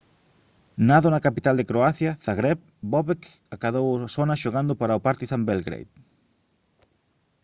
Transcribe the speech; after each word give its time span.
nado 0.89 1.07
na 1.11 1.23
capital 1.27 1.55
de 1.57 1.67
croacia 1.69 2.11
zagreb 2.27 2.59
bobek 2.91 3.21
acadou 3.55 3.87
sona 4.15 4.35
xogando 4.43 4.73
para 4.81 4.97
o 4.99 5.03
partizan 5.07 5.41
belgrade 5.49 5.93